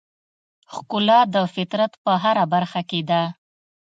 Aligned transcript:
ښکلا 0.73 1.19
د 1.33 1.35
فطرت 1.53 1.91
په 2.03 2.11
هره 2.23 2.43
برخه 2.53 2.81
کې 2.89 2.99
ده. 3.09 3.21